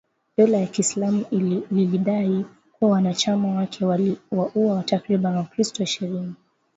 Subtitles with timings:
[0.37, 1.25] Dola ya kiislamu
[1.71, 6.33] lilidai kuwa wanachama wake waliwauwa takribani wakristo ishirini.